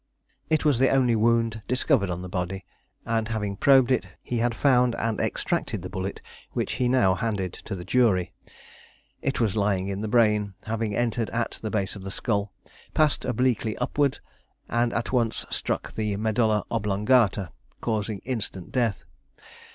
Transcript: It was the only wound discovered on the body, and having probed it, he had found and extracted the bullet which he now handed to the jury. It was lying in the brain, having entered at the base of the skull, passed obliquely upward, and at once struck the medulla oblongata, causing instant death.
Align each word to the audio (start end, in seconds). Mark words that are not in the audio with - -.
It 0.49 0.65
was 0.65 0.79
the 0.79 0.89
only 0.89 1.15
wound 1.15 1.61
discovered 1.67 2.09
on 2.09 2.23
the 2.23 2.27
body, 2.27 2.65
and 3.05 3.27
having 3.27 3.55
probed 3.55 3.91
it, 3.91 4.07
he 4.23 4.39
had 4.39 4.55
found 4.55 4.95
and 4.95 5.21
extracted 5.21 5.83
the 5.83 5.91
bullet 5.91 6.23
which 6.53 6.71
he 6.81 6.89
now 6.89 7.13
handed 7.13 7.53
to 7.65 7.75
the 7.75 7.85
jury. 7.85 8.33
It 9.21 9.39
was 9.39 9.55
lying 9.55 9.89
in 9.89 10.01
the 10.01 10.07
brain, 10.07 10.55
having 10.63 10.95
entered 10.95 11.29
at 11.29 11.59
the 11.61 11.69
base 11.69 11.95
of 11.95 12.03
the 12.03 12.09
skull, 12.09 12.51
passed 12.95 13.25
obliquely 13.25 13.77
upward, 13.77 14.21
and 14.67 14.91
at 14.91 15.11
once 15.11 15.45
struck 15.51 15.93
the 15.93 16.15
medulla 16.17 16.63
oblongata, 16.71 17.51
causing 17.79 18.23
instant 18.25 18.71
death. 18.71 19.05